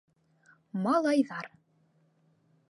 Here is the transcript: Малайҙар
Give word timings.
Малайҙар 0.85 1.45